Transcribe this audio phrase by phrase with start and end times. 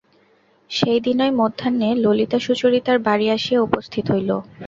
[0.71, 4.29] সেইদিনই মধ্যাহ্নে ললিতা সুচরিতার বাড়ি আসিয়া উপস্থিত হইল।